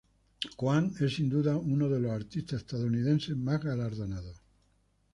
[0.57, 4.41] Cohan es sin duda uno de los artistas estadounidenses más galardonados.